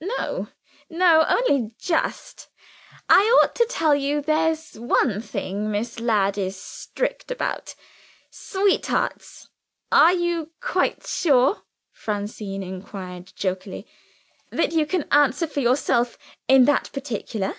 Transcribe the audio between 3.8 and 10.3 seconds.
you there's one thing Miss Ladd is strict about sweethearts. Are